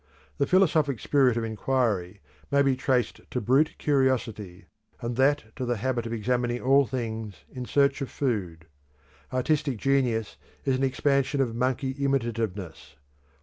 [0.39, 4.65] The philosophic spirit of inquiry may be traced to brute curiosity,
[4.99, 8.65] and that to the habit of examining all things in search of food.
[9.31, 12.95] Artistic genius is an expansion of monkey imitativeness.